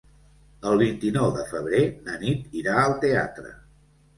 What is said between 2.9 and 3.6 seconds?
teatre.